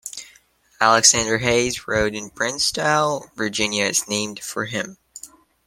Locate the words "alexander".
0.79-1.37